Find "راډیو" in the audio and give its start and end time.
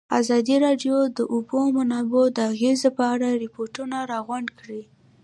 0.65-0.97